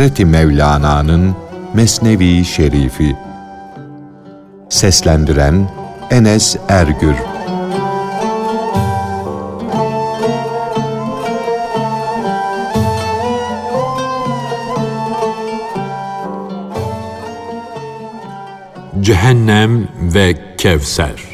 Hazreti 0.00 0.24
Mevlana'nın 0.24 1.36
Mesnevi 1.74 2.44
Şerifi. 2.44 3.16
Seslendiren 4.68 5.70
Enes 6.10 6.56
Ergür. 6.68 7.14
Cehennem 19.00 19.88
ve 20.14 20.56
Kevser 20.56 21.29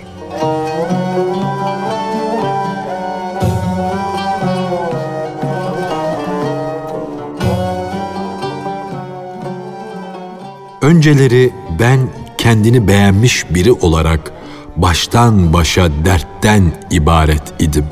Önceleri 10.86 11.52
ben 11.78 12.00
kendini 12.38 12.88
beğenmiş 12.88 13.46
biri 13.50 13.72
olarak 13.72 14.32
baştan 14.76 15.52
başa 15.52 15.88
dertten 16.04 16.72
ibaret 16.90 17.42
idim. 17.58 17.86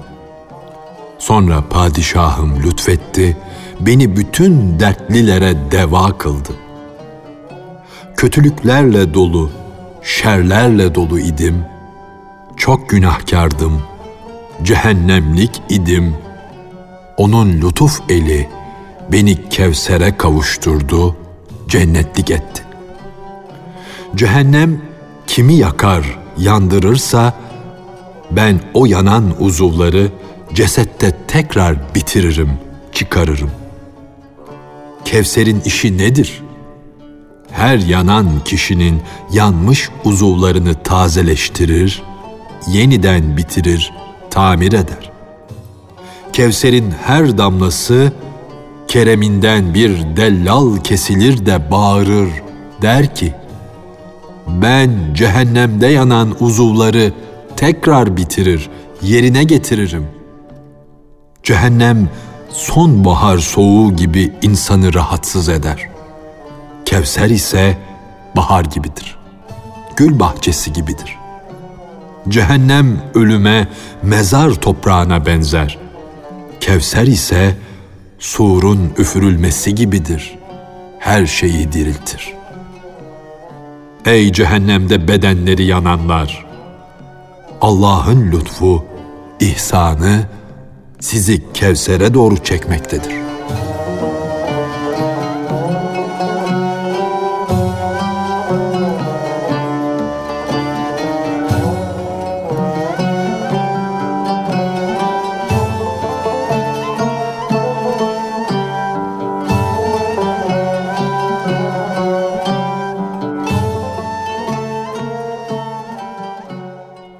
Sonra 1.18 1.64
padişahım 1.70 2.62
lütfetti, 2.62 3.36
beni 3.80 4.16
bütün 4.16 4.80
dertlilere 4.80 5.56
deva 5.70 6.18
kıldı. 6.18 6.52
Kötülüklerle 8.16 9.14
dolu, 9.14 9.50
şerlerle 10.02 10.94
dolu 10.94 11.18
idim. 11.18 11.64
Çok 12.56 12.88
günahkardım, 12.88 13.82
cehennemlik 14.62 15.62
idim. 15.68 16.14
Onun 17.16 17.52
lütuf 17.52 18.00
eli 18.08 18.48
beni 19.12 19.48
Kevser'e 19.48 20.16
kavuşturdu, 20.16 21.16
cennetlik 21.68 22.30
etti. 22.30 22.63
Cehennem 24.16 24.82
kimi 25.26 25.54
yakar, 25.54 26.18
yandırırsa 26.38 27.34
ben 28.30 28.60
o 28.74 28.86
yanan 28.86 29.24
uzuvları 29.38 30.08
cesette 30.54 31.16
tekrar 31.28 31.94
bitiririm, 31.94 32.50
çıkarırım. 32.92 33.50
Kevser'in 35.04 35.60
işi 35.60 35.98
nedir? 35.98 36.42
Her 37.50 37.78
yanan 37.78 38.26
kişinin 38.44 39.02
yanmış 39.32 39.90
uzuvlarını 40.04 40.82
tazeleştirir, 40.82 42.02
yeniden 42.68 43.36
bitirir, 43.36 43.92
tamir 44.30 44.72
eder. 44.72 45.10
Kevser'in 46.32 46.94
her 47.04 47.38
damlası 47.38 48.12
kereminden 48.88 49.74
bir 49.74 50.16
dellal 50.16 50.76
kesilir 50.76 51.46
de 51.46 51.70
bağırır, 51.70 52.28
der 52.82 53.14
ki, 53.14 53.34
ben 54.46 54.90
cehennemde 55.14 55.86
yanan 55.86 56.36
uzuvları 56.40 57.12
tekrar 57.56 58.16
bitirir, 58.16 58.70
yerine 59.02 59.44
getiririm. 59.44 60.06
Cehennem 61.42 62.08
sonbahar 62.50 63.38
soğuğu 63.38 63.96
gibi 63.96 64.32
insanı 64.42 64.94
rahatsız 64.94 65.48
eder. 65.48 65.88
Kevser 66.84 67.30
ise 67.30 67.78
bahar 68.36 68.64
gibidir. 68.64 69.16
Gül 69.96 70.18
bahçesi 70.20 70.72
gibidir. 70.72 71.16
Cehennem 72.28 73.00
ölüme, 73.14 73.68
mezar 74.02 74.50
toprağına 74.50 75.26
benzer. 75.26 75.78
Kevser 76.60 77.06
ise 77.06 77.56
surun 78.18 78.92
üfürülmesi 78.98 79.74
gibidir. 79.74 80.38
Her 80.98 81.26
şeyi 81.26 81.72
diriltir.'' 81.72 82.43
Ey 84.06 84.32
cehennemde 84.32 85.08
bedenleri 85.08 85.64
yananlar! 85.64 86.46
Allah'ın 87.60 88.32
lütfu, 88.32 88.84
ihsanı 89.40 90.20
sizi 91.00 91.52
Kevser'e 91.52 92.14
doğru 92.14 92.44
çekmektedir. 92.44 93.23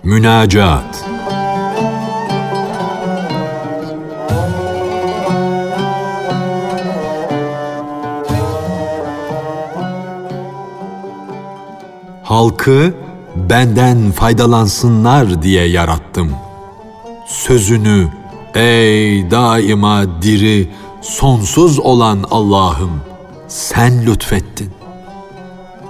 Münacat 0.04 1.04
Halkı 12.22 12.94
benden 13.36 14.12
faydalansınlar 14.12 15.42
diye 15.42 15.66
yarattım. 15.68 16.32
Sözünü 17.26 18.08
ey 18.54 19.30
daima 19.30 20.22
diri, 20.22 20.70
sonsuz 21.02 21.78
olan 21.78 22.24
Allah'ım 22.30 23.00
sen 23.48 24.06
lütfettin. 24.06 24.70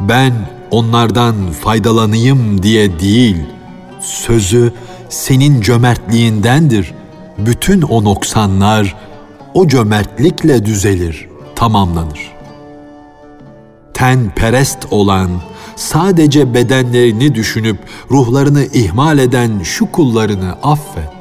Ben 0.00 0.32
onlardan 0.70 1.34
faydalanayım 1.62 2.62
diye 2.62 3.00
değil.'' 3.00 3.63
Sözü 4.04 4.72
senin 5.08 5.60
cömertliğindendir. 5.60 6.94
Bütün 7.38 7.82
o 7.82 8.04
noksanlar 8.04 8.96
o 9.54 9.68
cömertlikle 9.68 10.64
düzelir, 10.64 11.28
tamamlanır. 11.56 12.34
Ten 13.94 14.30
perest 14.34 14.78
olan, 14.90 15.30
sadece 15.76 16.54
bedenlerini 16.54 17.34
düşünüp 17.34 17.78
ruhlarını 18.10 18.64
ihmal 18.64 19.18
eden 19.18 19.60
şu 19.62 19.92
kullarını 19.92 20.52
affet. 20.62 21.14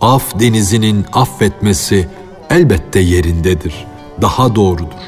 Af 0.00 0.40
denizinin 0.40 1.06
affetmesi 1.12 2.08
elbette 2.50 3.00
yerindedir, 3.00 3.86
daha 4.22 4.54
doğrudur. 4.54 5.02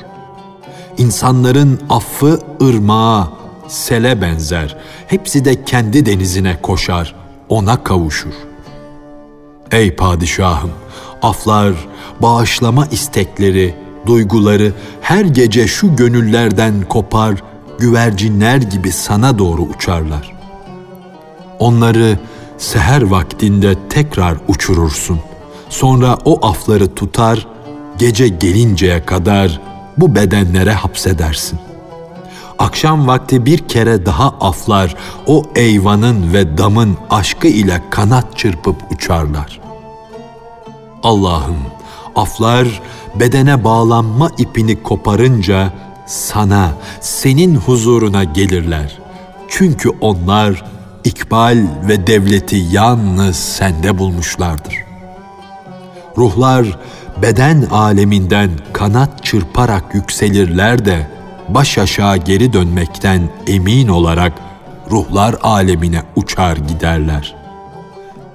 İnsanların 0.98 1.80
affı 1.88 2.40
ırmağa, 2.62 3.32
sele 3.70 4.20
benzer. 4.20 4.76
Hepsi 5.06 5.44
de 5.44 5.64
kendi 5.64 6.06
denizine 6.06 6.56
koşar, 6.62 7.14
ona 7.48 7.84
kavuşur. 7.84 8.34
Ey 9.72 9.96
padişahım, 9.96 10.70
aflar, 11.22 11.72
bağışlama 12.22 12.86
istekleri, 12.86 13.74
duyguları 14.06 14.72
her 15.00 15.24
gece 15.24 15.66
şu 15.66 15.96
gönüllerden 15.96 16.74
kopar, 16.88 17.42
güvercinler 17.78 18.56
gibi 18.56 18.92
sana 18.92 19.38
doğru 19.38 19.62
uçarlar. 19.62 20.32
Onları 21.58 22.18
seher 22.58 23.02
vaktinde 23.02 23.74
tekrar 23.88 24.36
uçurursun. 24.48 25.20
Sonra 25.68 26.18
o 26.24 26.46
afları 26.46 26.94
tutar, 26.94 27.46
gece 27.98 28.28
gelinceye 28.28 29.04
kadar 29.04 29.60
bu 29.98 30.14
bedenlere 30.14 30.72
hapsedersin 30.72 31.69
akşam 32.60 33.06
vakti 33.06 33.46
bir 33.46 33.58
kere 33.58 34.06
daha 34.06 34.28
aflar, 34.28 34.96
o 35.26 35.44
eyvanın 35.56 36.32
ve 36.32 36.58
damın 36.58 36.96
aşkı 37.10 37.46
ile 37.46 37.82
kanat 37.90 38.36
çırpıp 38.38 38.76
uçarlar. 38.92 39.60
Allah'ım, 41.02 41.56
aflar 42.16 42.82
bedene 43.14 43.64
bağlanma 43.64 44.30
ipini 44.38 44.82
koparınca 44.82 45.72
sana, 46.06 46.70
senin 47.00 47.56
huzuruna 47.56 48.24
gelirler. 48.24 48.98
Çünkü 49.48 49.88
onlar 50.00 50.64
ikbal 51.04 51.58
ve 51.88 52.06
devleti 52.06 52.56
yalnız 52.56 53.36
sende 53.36 53.98
bulmuşlardır. 53.98 54.74
Ruhlar 56.18 56.78
beden 57.22 57.62
aleminden 57.70 58.50
kanat 58.72 59.24
çırparak 59.24 59.94
yükselirler 59.94 60.84
de 60.84 61.19
baş 61.54 61.78
aşağı 61.78 62.16
geri 62.16 62.52
dönmekten 62.52 63.28
emin 63.46 63.88
olarak 63.88 64.32
ruhlar 64.90 65.36
alemine 65.42 66.02
uçar 66.16 66.56
giderler. 66.56 67.36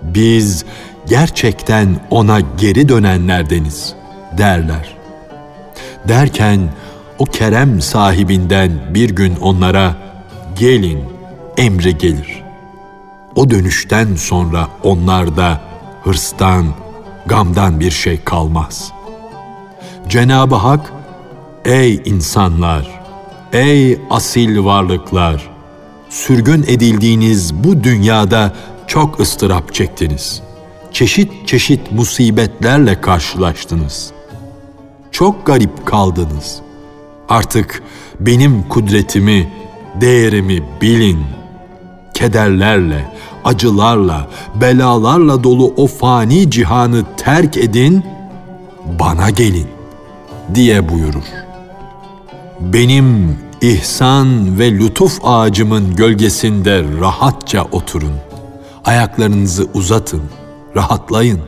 Biz 0.01 0.65
gerçekten 1.07 1.99
ona 2.09 2.39
geri 2.39 2.89
dönenlerdeniz 2.89 3.93
derler. 4.37 4.95
Derken 6.07 6.69
o 7.19 7.25
kerem 7.25 7.81
sahibinden 7.81 8.71
bir 8.89 9.09
gün 9.09 9.35
onlara 9.35 9.95
gelin 10.59 11.03
emri 11.57 11.97
gelir. 11.97 12.43
O 13.35 13.49
dönüşten 13.49 14.15
sonra 14.15 14.67
onlarda 14.83 15.61
hırstan, 16.03 16.65
gamdan 17.25 17.79
bir 17.79 17.91
şey 17.91 18.23
kalmaz. 18.23 18.91
Cenab-ı 20.07 20.55
Hak 20.55 20.93
ey 21.65 22.01
insanlar, 22.05 23.04
ey 23.55 23.99
asil 24.09 24.65
varlıklar, 24.65 25.49
sürgün 26.09 26.63
edildiğiniz 26.63 27.53
bu 27.53 27.83
dünyada 27.83 28.53
çok 28.87 29.19
ıstırap 29.19 29.73
çektiniz. 29.73 30.41
Çeşit 30.91 31.47
çeşit 31.47 31.91
musibetlerle 31.91 33.01
karşılaştınız. 33.01 34.11
Çok 35.11 35.45
garip 35.45 35.85
kaldınız. 35.85 36.59
Artık 37.29 37.83
benim 38.19 38.63
kudretimi, 38.63 39.53
değerimi 40.01 40.63
bilin. 40.81 41.19
Kederlerle, 42.13 43.05
acılarla, 43.43 44.27
belalarla 44.61 45.43
dolu 45.43 45.73
o 45.77 45.87
fani 45.87 46.51
cihanı 46.51 47.03
terk 47.17 47.57
edin, 47.57 48.03
bana 48.99 49.29
gelin 49.29 49.67
diye 50.55 50.89
buyurur. 50.89 51.44
Benim 52.59 53.37
ihsan 53.61 54.59
ve 54.59 54.71
lütuf 54.71 55.19
ağacımın 55.23 55.95
gölgesinde 55.95 56.83
rahatça 56.99 57.63
oturun. 57.71 58.13
Ayaklarınızı 58.85 59.67
uzatın, 59.73 60.21
rahatlayın. 60.75 61.39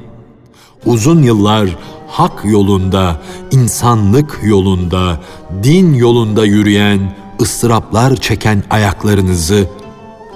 Uzun 0.86 1.24
yıllar 1.24 1.78
hak 2.08 2.46
yolunda, 2.46 3.22
insanlık 3.52 4.40
yolunda, 4.44 5.20
din 5.64 5.94
yolunda 5.94 6.46
yürüyen, 6.46 7.16
ıstıraplar 7.42 8.16
çeken 8.16 8.64
ayaklarınızı 8.70 9.68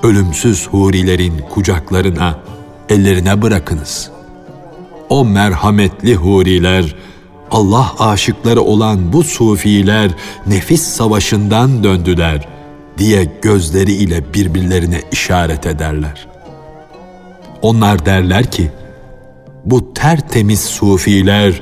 ölümsüz 0.03 0.67
hurilerin 0.67 1.33
kucaklarına, 1.49 2.39
ellerine 2.89 3.41
bırakınız. 3.41 4.11
O 5.09 5.25
merhametli 5.25 6.15
huriler, 6.15 6.95
Allah 7.51 7.95
aşıkları 7.99 8.61
olan 8.61 9.13
bu 9.13 9.23
sufiler 9.23 10.11
nefis 10.47 10.83
savaşından 10.83 11.83
döndüler 11.83 12.47
diye 12.97 13.27
gözleriyle 13.41 14.33
birbirlerine 14.33 15.01
işaret 15.11 15.67
ederler. 15.67 16.27
Onlar 17.61 18.05
derler 18.05 18.51
ki, 18.51 18.71
bu 19.65 19.93
tertemiz 19.93 20.59
sufiler 20.59 21.61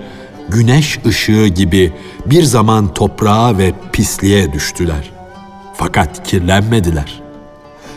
güneş 0.50 1.00
ışığı 1.06 1.47
gibi 1.47 1.94
bir 2.25 2.44
zaman 2.44 2.94
toprağa 2.94 3.57
ve 3.57 3.74
pisliğe 3.94 4.53
düştüler. 4.53 5.12
Fakat 5.74 6.27
kirlenmediler. 6.27 7.21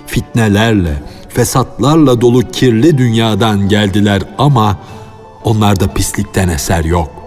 Fitnelerle, 0.07 1.03
fesatlarla 1.29 2.21
dolu 2.21 2.51
kirli 2.51 2.99
dünyadan 2.99 3.69
geldiler 3.69 4.23
ama 4.39 4.79
onlarda 5.45 5.89
pislikten 5.89 6.49
eser 6.49 6.85
yok. 6.85 7.22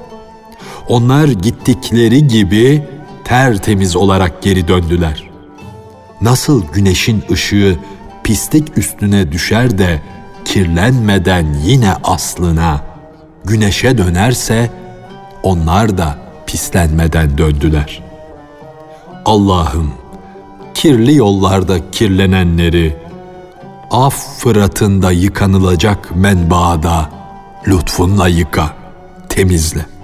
Onlar 0.87 1.27
gittikleri 1.27 2.27
gibi 2.27 2.83
tertemiz 3.23 3.95
olarak 3.95 4.41
geri 4.41 4.67
döndüler. 4.67 5.29
Nasıl 6.21 6.63
güneşin 6.73 7.23
ışığı 7.31 7.79
pislik 8.23 8.77
üstüne 8.77 9.31
düşer 9.31 9.77
de 9.77 10.01
kirlenmeden 10.45 11.53
yine 11.65 11.93
aslına, 12.03 12.81
güneşe 13.45 13.97
dönerse 13.97 14.71
onlar 15.43 15.97
da 15.97 16.17
pislenmeden 16.47 17.37
döndüler. 17.37 18.03
Allah'ım 19.25 19.93
kirli 20.73 21.15
yollarda 21.15 21.91
kirlenenleri, 21.91 22.95
af 23.91 24.37
fıratında 24.37 25.11
yıkanılacak 25.11 26.15
menbaada 26.15 27.09
lütfunla 27.67 28.27
yıka, 28.27 28.73
temizle. 29.29 29.94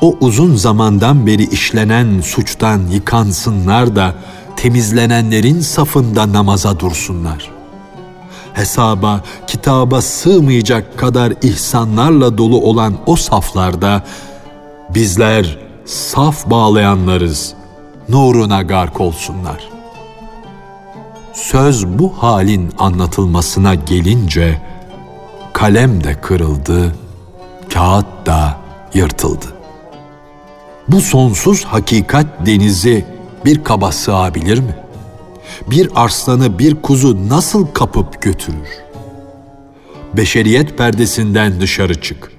O 0.00 0.16
uzun 0.20 0.54
zamandan 0.54 1.26
beri 1.26 1.44
işlenen 1.44 2.20
suçtan 2.20 2.80
yıkansınlar 2.92 3.96
da 3.96 4.14
temizlenenlerin 4.56 5.60
safında 5.60 6.32
namaza 6.32 6.80
dursunlar.'' 6.80 7.58
hesaba, 8.58 9.20
kitaba 9.46 10.02
sığmayacak 10.02 10.98
kadar 10.98 11.32
ihsanlarla 11.42 12.38
dolu 12.38 12.60
olan 12.60 12.94
o 13.06 13.16
saflarda 13.16 14.02
bizler 14.94 15.58
saf 15.84 16.50
bağlayanlarız. 16.50 17.54
Nuruna 18.08 18.62
gark 18.62 19.00
olsunlar. 19.00 19.68
Söz 21.32 21.86
bu 21.86 22.12
halin 22.18 22.72
anlatılmasına 22.78 23.74
gelince 23.74 24.62
kalem 25.52 26.04
de 26.04 26.20
kırıldı, 26.20 26.94
kağıt 27.72 28.26
da 28.26 28.56
yırtıldı. 28.94 29.57
Bu 30.88 31.00
sonsuz 31.00 31.64
hakikat 31.64 32.26
denizi 32.46 33.04
bir 33.44 33.64
kaba 33.64 33.92
sığabilir 33.92 34.58
mi?'' 34.58 34.88
bir 35.66 35.90
arslanı 35.94 36.58
bir 36.58 36.74
kuzu 36.74 37.28
nasıl 37.28 37.66
kapıp 37.66 38.22
götürür? 38.22 38.68
Beşeriyet 40.16 40.78
perdesinden 40.78 41.60
dışarı 41.60 42.00
çık. 42.00 42.32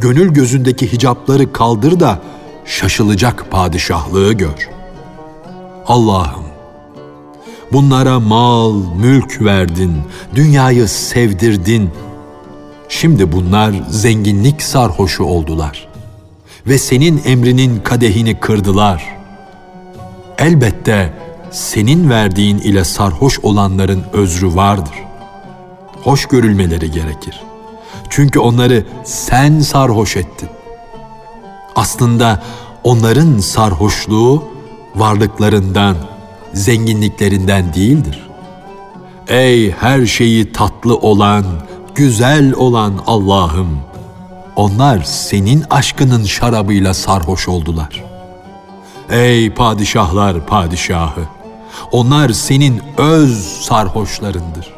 Gönül 0.00 0.34
gözündeki 0.34 0.92
hicapları 0.92 1.52
kaldır 1.52 2.00
da 2.00 2.18
şaşılacak 2.64 3.50
padişahlığı 3.50 4.32
gör. 4.32 4.70
Allah'ım, 5.86 6.44
bunlara 7.72 8.20
mal, 8.20 8.74
mülk 8.96 9.42
verdin, 9.42 9.92
dünyayı 10.34 10.88
sevdirdin. 10.88 11.90
Şimdi 12.88 13.32
bunlar 13.32 13.74
zenginlik 13.90 14.62
sarhoşu 14.62 15.24
oldular 15.24 15.88
ve 16.68 16.78
senin 16.78 17.22
emrinin 17.24 17.80
kadehini 17.80 18.40
kırdılar. 18.40 19.16
Elbette 20.38 21.12
senin 21.50 22.10
verdiğin 22.10 22.58
ile 22.58 22.84
sarhoş 22.84 23.38
olanların 23.38 24.04
özrü 24.12 24.54
vardır. 24.54 24.94
Hoş 26.02 26.26
görülmeleri 26.26 26.90
gerekir. 26.90 27.42
Çünkü 28.10 28.38
onları 28.38 28.86
sen 29.04 29.60
sarhoş 29.60 30.16
ettin. 30.16 30.48
Aslında 31.76 32.42
onların 32.84 33.38
sarhoşluğu 33.38 34.44
varlıklarından, 34.96 35.96
zenginliklerinden 36.52 37.74
değildir. 37.74 38.28
Ey 39.28 39.70
her 39.70 40.06
şeyi 40.06 40.52
tatlı 40.52 40.96
olan, 40.96 41.44
güzel 41.94 42.52
olan 42.52 42.92
Allah'ım! 43.06 43.78
Onlar 44.58 45.02
senin 45.02 45.64
aşkının 45.70 46.24
şarabıyla 46.24 46.94
sarhoş 46.94 47.48
oldular. 47.48 48.04
Ey 49.10 49.54
padişahlar 49.54 50.46
padişahı! 50.46 51.20
Onlar 51.92 52.30
senin 52.30 52.80
öz 52.96 53.46
sarhoşlarındır. 53.60 54.74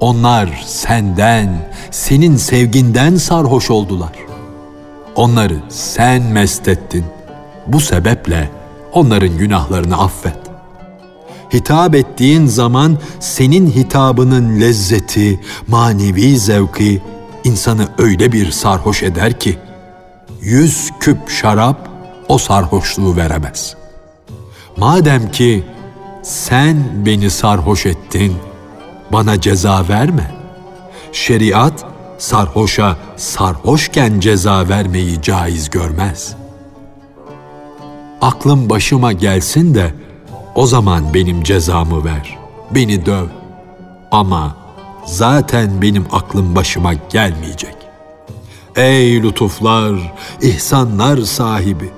Onlar 0.00 0.62
senden, 0.66 1.72
senin 1.90 2.36
sevginden 2.36 3.16
sarhoş 3.16 3.70
oldular. 3.70 4.12
Onları 5.16 5.56
sen 5.68 6.22
mest 6.22 6.68
ettin. 6.68 7.04
Bu 7.66 7.80
sebeple 7.80 8.50
onların 8.92 9.38
günahlarını 9.38 10.02
affet. 10.02 10.38
Hitap 11.54 11.94
ettiğin 11.94 12.46
zaman 12.46 12.98
senin 13.20 13.70
hitabının 13.70 14.60
lezzeti, 14.60 15.40
manevi 15.66 16.38
zevki 16.38 17.02
insanı 17.44 17.88
öyle 17.98 18.32
bir 18.32 18.50
sarhoş 18.50 19.02
eder 19.02 19.40
ki 19.40 19.58
yüz 20.40 20.90
küp 21.00 21.30
şarap 21.30 21.88
o 22.28 22.38
sarhoşluğu 22.38 23.16
veremez. 23.16 23.76
Madem 24.76 25.30
ki 25.30 25.64
sen 26.22 26.76
beni 27.06 27.30
sarhoş 27.30 27.86
ettin, 27.86 28.36
bana 29.12 29.40
ceza 29.40 29.88
verme. 29.88 30.34
Şeriat 31.12 31.84
sarhoşa 32.18 32.96
sarhoşken 33.16 34.20
ceza 34.20 34.68
vermeyi 34.68 35.22
caiz 35.22 35.70
görmez. 35.70 36.36
Aklım 38.20 38.70
başıma 38.70 39.12
gelsin 39.12 39.74
de 39.74 39.94
o 40.54 40.66
zaman 40.66 41.14
benim 41.14 41.42
cezamı 41.42 42.04
ver. 42.04 42.38
Beni 42.70 43.06
döv. 43.06 43.26
Ama 44.10 44.56
zaten 45.04 45.82
benim 45.82 46.06
aklım 46.12 46.56
başıma 46.56 46.92
gelmeyecek. 46.92 47.76
Ey 48.76 49.22
lütuflar, 49.22 50.12
ihsanlar 50.42 51.18
sahibi, 51.18 51.90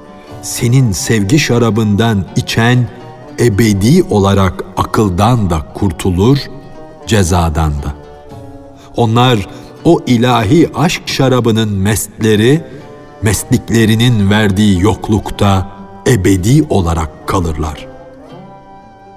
senin 0.42 0.92
sevgi 0.92 1.38
şarabından 1.38 2.24
içen 2.36 2.88
ebedi 3.40 4.02
olarak 4.10 4.64
akıldan 4.76 5.50
da 5.50 5.66
kurtulur, 5.74 6.38
cezadan 7.06 7.72
da. 7.72 7.94
Onlar 8.96 9.48
o 9.84 10.00
ilahi 10.06 10.70
aşk 10.74 11.02
şarabının 11.06 11.72
mestleri, 11.72 12.64
mesliklerinin 13.22 14.30
verdiği 14.30 14.80
yoklukta 14.80 15.68
ebedi 16.06 16.66
olarak 16.70 17.28
kalırlar. 17.28 17.86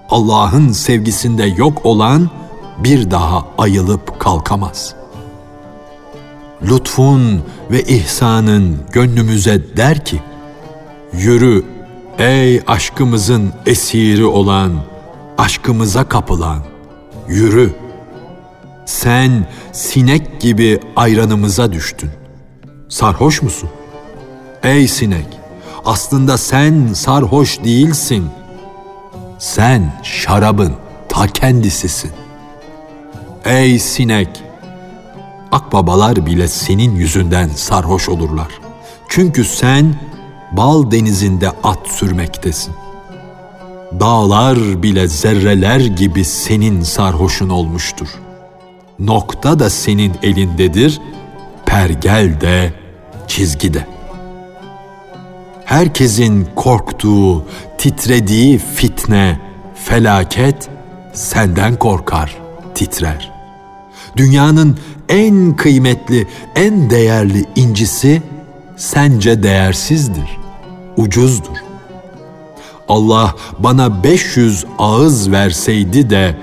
Allah'ın 0.10 0.72
sevgisinde 0.72 1.46
yok 1.46 1.86
olan 1.86 2.30
bir 2.78 3.12
daha 3.12 3.46
ayılıp 3.58 4.20
kalkamaz. 4.20 4.96
Lütfun 6.64 7.44
ve 7.72 7.84
ihsanın 7.84 8.78
gönlümüze 8.92 9.78
der 9.78 10.06
ki, 10.06 10.22
yürü 11.14 11.64
Ey 12.20 12.62
aşkımızın 12.68 13.54
esiri 13.66 14.26
olan, 14.26 14.72
aşkımıza 15.38 16.10
kapılan, 16.10 16.60
yürü. 17.28 17.74
Sen 18.86 19.48
sinek 19.72 20.42
gibi 20.42 20.80
ayranımıza 20.96 21.74
düştün. 21.74 22.10
Sarhoş 22.90 23.42
musun? 23.42 23.70
Ey 24.64 24.88
sinek, 24.88 25.28
aslında 25.86 26.38
sen 26.38 26.94
sarhoş 26.94 27.64
değilsin. 27.64 28.30
Sen 29.40 29.94
şarabın 30.04 30.74
ta 31.10 31.28
kendisisin. 31.28 32.12
Ey 33.48 33.80
sinek, 33.80 34.44
akbabalar 35.52 36.26
bile 36.26 36.48
senin 36.48 36.96
yüzünden 36.96 37.50
sarhoş 37.50 38.10
olurlar. 38.10 38.48
Çünkü 39.10 39.44
sen 39.44 39.96
bal 40.52 40.92
denizinde 40.92 41.50
at 41.64 41.88
sürmektesin. 41.88 42.74
Dağlar 44.00 44.84
bile 44.84 45.08
zerreler 45.08 45.80
gibi 45.80 46.26
senin 46.26 46.82
sarhoşun 46.82 47.50
olmuştur. 47.50 48.08
Nokta 49.00 49.60
da 49.60 49.70
senin 49.70 50.14
elindedir, 50.24 51.02
pergel 51.66 52.42
de, 52.42 52.74
çizgide. 53.28 53.88
Herkesin 55.66 56.48
korktuğu, 56.56 57.46
titrediği 57.78 58.58
fitne, 58.58 59.40
felaket 59.76 60.70
senden 61.14 61.76
korkar, 61.76 62.38
titrer. 62.76 63.37
Dünyanın 64.18 64.78
en 65.10 65.56
kıymetli, 65.56 66.28
en 66.56 66.90
değerli 66.90 67.46
incisi 67.56 68.22
sence 68.78 69.44
değersizdir, 69.44 70.38
ucuzdur. 70.98 71.58
Allah 72.88 73.36
bana 73.60 74.04
500 74.04 74.66
ağız 74.80 75.32
verseydi 75.32 76.10
de 76.10 76.38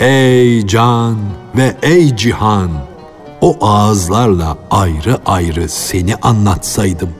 ey 0.00 0.66
can 0.66 1.16
ve 1.56 1.76
ey 1.82 2.16
cihan 2.16 2.70
o 3.40 3.56
ağızlarla 3.60 4.56
ayrı 4.70 5.18
ayrı 5.26 5.68
seni 5.68 6.16
anlatsaydım, 6.16 7.10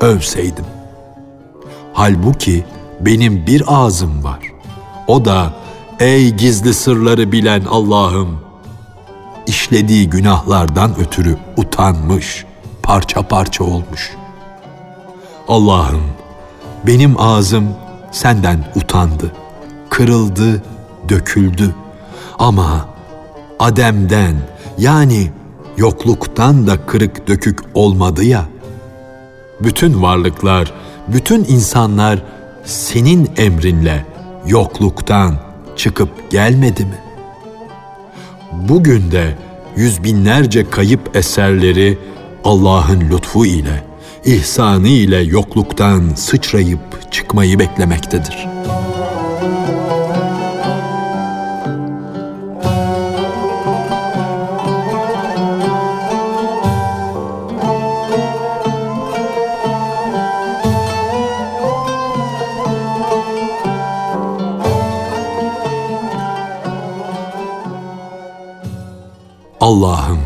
övseydim. 0.00 0.64
Halbuki 1.92 2.64
benim 3.00 3.46
bir 3.46 3.62
ağzım 3.66 4.24
var. 4.24 4.40
O 5.06 5.24
da 5.24 5.52
ey 6.00 6.30
gizli 6.30 6.74
sırları 6.74 7.32
bilen 7.32 7.62
Allah'ım 7.70 8.47
işlediği 9.48 10.10
günahlardan 10.10 10.98
ötürü 10.98 11.36
utanmış, 11.56 12.44
parça 12.82 13.22
parça 13.22 13.64
olmuş. 13.64 14.16
Allah'ım 15.48 16.02
benim 16.86 17.20
ağzım 17.20 17.68
senden 18.10 18.64
utandı, 18.76 19.32
kırıldı, 19.90 20.62
döküldü. 21.08 21.74
Ama 22.38 22.88
Adem'den 23.58 24.34
yani 24.78 25.30
yokluktan 25.76 26.66
da 26.66 26.86
kırık 26.86 27.28
dökük 27.28 27.60
olmadı 27.74 28.24
ya. 28.24 28.44
Bütün 29.60 30.02
varlıklar, 30.02 30.72
bütün 31.08 31.44
insanlar 31.44 32.22
senin 32.64 33.30
emrinle 33.36 34.06
yokluktan 34.46 35.34
çıkıp 35.76 36.30
gelmedi 36.30 36.84
mi? 36.84 37.07
Bugün 38.52 39.10
de 39.10 39.34
yüz 39.76 40.04
binlerce 40.04 40.70
kayıp 40.70 41.16
eserleri 41.16 41.98
Allah'ın 42.44 43.00
lütfu 43.00 43.46
ile, 43.46 43.84
ihsanı 44.24 44.88
ile 44.88 45.16
yokluktan 45.16 46.10
sıçrayıp 46.14 47.12
çıkmayı 47.12 47.58
beklemektedir.'' 47.58 48.87
Allah'ım, 69.68 70.18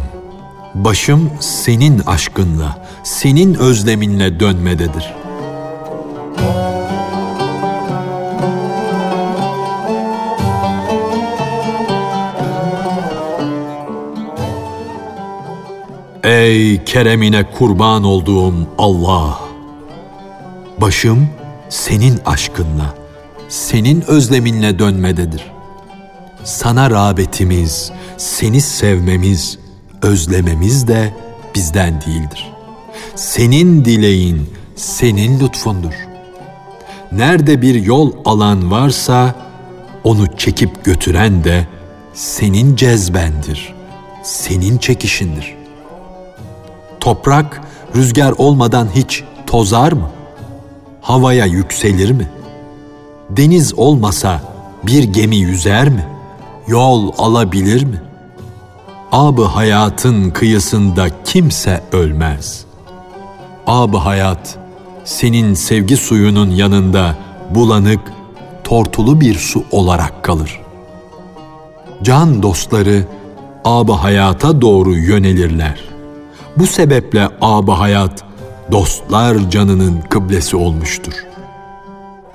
başım 0.74 1.30
senin 1.40 1.98
aşkınla, 1.98 2.86
senin 3.02 3.54
özleminle 3.54 4.40
dönmededir. 4.40 5.14
Ey 16.22 16.84
keremine 16.84 17.50
kurban 17.50 18.04
olduğum 18.04 18.54
Allah! 18.78 19.40
Başım 20.78 21.28
senin 21.68 22.20
aşkınla, 22.26 22.94
senin 23.48 24.00
özleminle 24.00 24.78
dönmededir. 24.78 25.51
Sana 26.44 26.90
rağbetimiz, 26.90 27.92
seni 28.16 28.60
sevmemiz, 28.60 29.58
özlememiz 30.02 30.88
de 30.88 31.12
bizden 31.54 32.00
değildir. 32.00 32.52
Senin 33.14 33.84
dileğin, 33.84 34.50
senin 34.76 35.40
lütfundur. 35.40 35.92
Nerede 37.12 37.62
bir 37.62 37.74
yol 37.74 38.12
alan 38.24 38.70
varsa 38.70 39.34
onu 40.04 40.36
çekip 40.36 40.84
götüren 40.84 41.44
de 41.44 41.66
senin 42.14 42.76
cezbendir, 42.76 43.74
senin 44.22 44.78
çekişindir. 44.78 45.54
Toprak 47.00 47.60
rüzgar 47.96 48.32
olmadan 48.38 48.88
hiç 48.94 49.24
tozar 49.46 49.92
mı? 49.92 50.10
Havaya 51.00 51.46
yükselir 51.46 52.10
mi? 52.10 52.28
Deniz 53.30 53.74
olmasa 53.78 54.40
bir 54.82 55.04
gemi 55.04 55.36
yüzer 55.36 55.88
mi? 55.88 56.11
Yol 56.68 57.12
alabilir 57.18 57.84
mi?'' 57.84 58.12
Ab-ı 59.12 59.44
hayatın 59.44 60.30
kıyısında 60.30 61.06
kimse 61.24 61.82
ölmez. 61.92 62.64
Ab-ı 63.66 63.96
hayat 63.96 64.58
senin 65.04 65.54
sevgi 65.54 65.96
suyunun 65.96 66.50
yanında 66.50 67.16
bulanık, 67.50 68.00
tortulu 68.64 69.20
bir 69.20 69.34
su 69.34 69.64
olarak 69.70 70.22
kalır. 70.22 70.60
Can 72.02 72.42
dostları 72.42 73.04
ab-ı 73.64 73.92
hayata 73.92 74.60
doğru 74.60 74.94
yönelirler. 74.94 75.80
Bu 76.56 76.66
sebeple 76.66 77.28
ab-ı 77.40 77.72
hayat 77.72 78.24
dostlar 78.72 79.50
canının 79.50 80.00
kıblesi 80.10 80.56
olmuştur. 80.56 81.12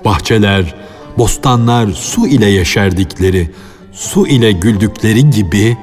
Bahçeler, 0.04 0.74
bostanlar 1.18 1.88
su 1.92 2.26
ile 2.26 2.46
yeşerdikleri, 2.46 3.50
su 3.98 4.26
ile 4.26 4.52
güldükleri 4.52 5.30
gibi 5.30 5.76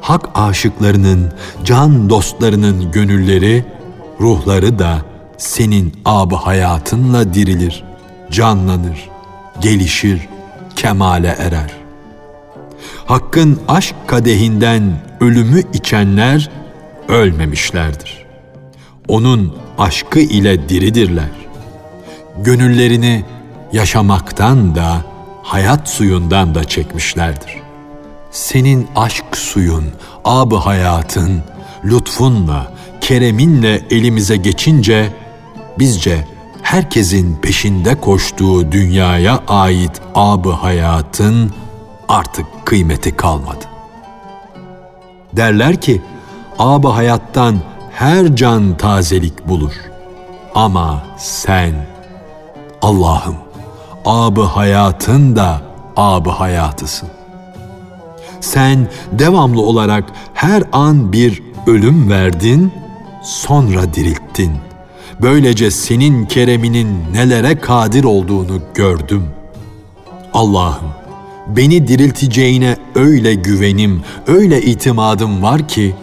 hak 0.00 0.28
aşıklarının, 0.34 1.32
can 1.64 2.10
dostlarının 2.10 2.92
gönülleri, 2.92 3.64
ruhları 4.20 4.78
da 4.78 5.02
senin 5.38 5.92
ab 6.04 6.36
hayatınla 6.36 7.34
dirilir, 7.34 7.84
canlanır, 8.30 9.08
gelişir, 9.60 10.28
kemale 10.76 11.28
erer. 11.28 11.70
Hakkın 13.06 13.60
aşk 13.68 13.94
kadehinden 14.06 15.00
ölümü 15.20 15.62
içenler 15.72 16.50
ölmemişlerdir. 17.08 18.26
Onun 19.08 19.54
aşkı 19.78 20.18
ile 20.18 20.68
diridirler. 20.68 21.30
Gönüllerini 22.38 23.24
yaşamaktan 23.72 24.74
da 24.74 25.07
hayat 25.48 25.88
suyundan 25.88 26.54
da 26.54 26.64
çekmişlerdir.'' 26.64 27.68
senin 28.30 28.88
aşk 28.96 29.36
suyun, 29.36 29.84
ab 30.24 30.56
hayatın, 30.56 31.42
lütfunla, 31.84 32.72
kereminle 33.00 33.82
elimize 33.90 34.36
geçince 34.36 35.12
bizce 35.78 36.24
herkesin 36.62 37.36
peşinde 37.36 38.00
koştuğu 38.00 38.72
dünyaya 38.72 39.40
ait 39.48 40.00
ab 40.14 40.50
hayatın 40.50 41.52
artık 42.08 42.46
kıymeti 42.64 43.16
kalmadı. 43.16 43.64
Derler 45.32 45.80
ki 45.80 46.02
ab 46.58 46.88
hayattan 46.88 47.58
her 47.92 48.36
can 48.36 48.76
tazelik 48.76 49.48
bulur. 49.48 49.72
Ama 50.54 51.02
sen 51.18 51.86
Allah'ım 52.82 53.36
ab 54.08 54.42
hayatın 54.42 55.36
da 55.36 55.62
ab 55.96 56.30
hayatısın. 56.30 57.08
Sen 58.40 58.88
devamlı 59.12 59.60
olarak 59.60 60.04
her 60.34 60.62
an 60.72 61.12
bir 61.12 61.42
ölüm 61.66 62.10
verdin, 62.10 62.72
sonra 63.22 63.94
dirilttin. 63.94 64.52
Böylece 65.22 65.70
senin 65.70 66.26
kereminin 66.26 66.88
nelere 67.12 67.58
kadir 67.58 68.04
olduğunu 68.04 68.60
gördüm. 68.74 69.24
Allah'ım 70.34 70.88
beni 71.46 71.88
dirilteceğine 71.88 72.76
öyle 72.94 73.34
güvenim, 73.34 74.02
öyle 74.26 74.62
itimadım 74.62 75.42
var 75.42 75.68
ki 75.68 75.94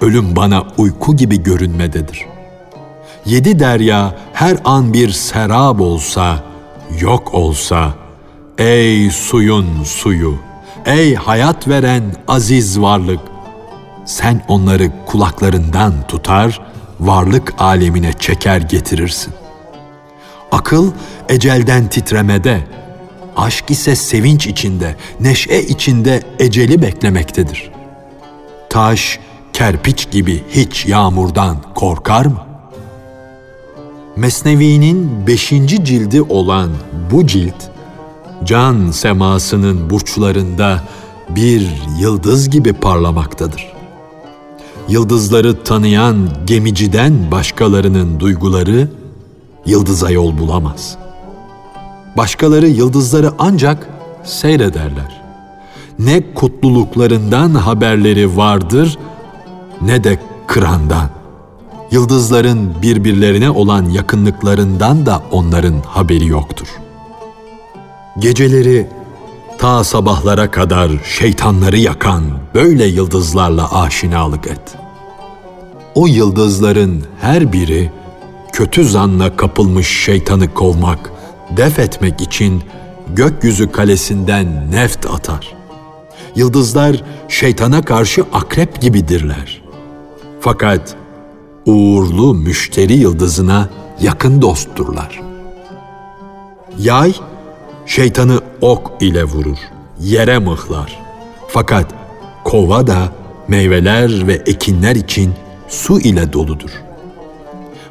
ölüm 0.00 0.36
bana 0.36 0.64
uyku 0.78 1.16
gibi 1.16 1.42
görünmededir. 1.42 2.26
Yedi 3.26 3.58
derya 3.58 4.14
her 4.32 4.56
an 4.64 4.92
bir 4.92 5.10
serab 5.10 5.80
olsa, 5.80 6.47
yok 7.00 7.34
olsa, 7.34 7.94
ey 8.58 9.10
suyun 9.10 9.84
suyu, 9.84 10.38
ey 10.86 11.14
hayat 11.14 11.68
veren 11.68 12.02
aziz 12.28 12.80
varlık, 12.80 13.20
sen 14.06 14.44
onları 14.48 14.90
kulaklarından 15.06 15.92
tutar, 16.08 16.60
varlık 17.00 17.54
alemine 17.58 18.12
çeker 18.12 18.60
getirirsin. 18.60 19.34
Akıl 20.52 20.92
ecelden 21.28 21.88
titremede, 21.88 22.60
aşk 23.36 23.70
ise 23.70 23.96
sevinç 23.96 24.46
içinde, 24.46 24.96
neşe 25.20 25.62
içinde 25.62 26.22
eceli 26.38 26.82
beklemektedir. 26.82 27.70
Taş, 28.70 29.18
kerpiç 29.52 30.10
gibi 30.10 30.44
hiç 30.50 30.86
yağmurdan 30.86 31.56
korkar 31.74 32.26
mı? 32.26 32.47
Mesnevi'nin 34.18 35.26
beşinci 35.26 35.84
cildi 35.84 36.22
olan 36.22 36.70
bu 37.10 37.26
cilt, 37.26 37.54
can 38.44 38.90
semasının 38.90 39.90
burçlarında 39.90 40.82
bir 41.28 41.68
yıldız 42.00 42.50
gibi 42.50 42.72
parlamaktadır. 42.72 43.72
Yıldızları 44.88 45.64
tanıyan 45.64 46.28
gemiciden 46.46 47.30
başkalarının 47.30 48.20
duyguları 48.20 48.88
yıldıza 49.66 50.10
yol 50.10 50.38
bulamaz. 50.38 50.96
Başkaları 52.16 52.68
yıldızları 52.68 53.32
ancak 53.38 53.88
seyrederler. 54.24 55.22
Ne 55.98 56.34
kutluluklarından 56.34 57.54
haberleri 57.54 58.36
vardır 58.36 58.98
ne 59.80 60.04
de 60.04 60.18
kırandan. 60.46 61.17
Yıldızların 61.90 62.82
birbirlerine 62.82 63.50
olan 63.50 63.90
yakınlıklarından 63.90 65.06
da 65.06 65.22
onların 65.30 65.80
haberi 65.86 66.26
yoktur. 66.26 66.68
Geceleri 68.18 68.86
ta 69.58 69.84
sabahlara 69.84 70.50
kadar 70.50 70.90
şeytanları 71.04 71.78
yakan 71.78 72.22
böyle 72.54 72.86
yıldızlarla 72.86 73.80
aşinalık 73.80 74.46
et. 74.46 74.60
O 75.94 76.06
yıldızların 76.06 77.04
her 77.20 77.52
biri 77.52 77.92
kötü 78.52 78.84
zanla 78.84 79.36
kapılmış 79.36 80.04
şeytanı 80.04 80.54
kovmak, 80.54 81.12
def 81.56 81.78
etmek 81.78 82.20
için 82.20 82.62
gökyüzü 83.14 83.72
kalesinden 83.72 84.70
neft 84.70 85.06
atar. 85.06 85.54
Yıldızlar 86.36 87.02
şeytana 87.28 87.82
karşı 87.82 88.24
akrep 88.32 88.80
gibidirler. 88.80 89.62
Fakat 90.40 90.96
uğurlu 91.68 92.34
müşteri 92.34 92.92
yıldızına 92.92 93.68
yakın 94.00 94.42
dostturlar. 94.42 95.20
Yay 96.78 97.14
şeytanı 97.86 98.40
ok 98.60 98.92
ile 99.00 99.24
vurur, 99.24 99.58
yere 100.00 100.38
mıhlar. 100.38 101.00
Fakat 101.48 101.94
kova 102.44 102.86
da 102.86 103.12
meyveler 103.48 104.26
ve 104.26 104.34
ekinler 104.34 104.96
için 104.96 105.34
su 105.68 106.00
ile 106.00 106.32
doludur. 106.32 106.70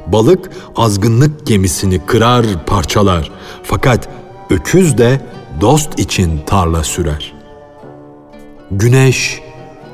Balık 0.06 0.50
azgınlık 0.76 1.46
gemisini 1.46 2.06
kırar, 2.06 2.46
parçalar. 2.66 3.30
Fakat 3.62 4.08
öküz 4.50 4.98
de 4.98 5.20
dost 5.60 5.98
için 5.98 6.40
tarla 6.46 6.84
sürer. 6.84 7.34
Güneş 8.70 9.40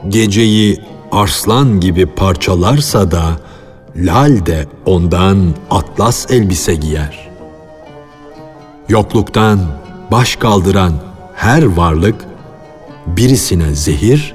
geceyi 0.08 0.80
arslan 1.12 1.80
gibi 1.80 2.06
parçalarsa 2.06 3.10
da 3.10 3.24
lal 3.96 4.46
de 4.46 4.66
ondan 4.86 5.54
atlas 5.70 6.30
elbise 6.30 6.74
giyer. 6.74 7.30
Yokluktan 8.88 9.60
baş 10.10 10.36
kaldıran 10.36 10.92
her 11.34 11.62
varlık 11.62 12.24
birisine 13.06 13.74
zehir, 13.74 14.34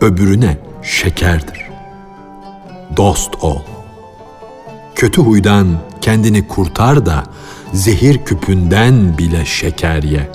öbürüne 0.00 0.58
şekerdir. 0.82 1.70
Dost 2.96 3.44
ol. 3.44 3.58
Kötü 4.94 5.22
huydan 5.22 5.66
kendini 6.00 6.48
kurtar 6.48 7.06
da 7.06 7.24
zehir 7.72 8.24
küpünden 8.24 9.18
bile 9.18 9.44
şeker 9.44 10.02
ye. 10.02 10.30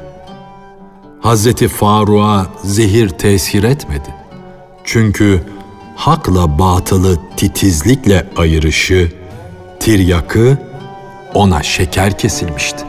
Hazreti 1.21 1.67
Faruk'a 1.67 2.47
zehir 2.63 3.09
tesir 3.09 3.63
etmedi. 3.63 4.15
Çünkü 4.83 5.43
hakla 5.97 6.59
batılı 6.59 7.17
titizlikle 7.37 8.25
ayırışı, 8.37 9.11
tiryakı 9.79 10.57
ona 11.33 11.63
şeker 11.63 12.17
kesilmişti. 12.17 12.83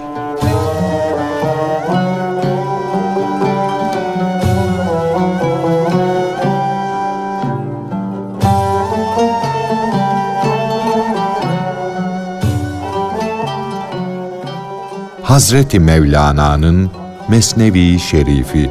Hazreti 15.23 15.81
Mevlana'nın 15.81 16.90
Mesnevi 17.29 17.99
Şerifi 17.99 18.71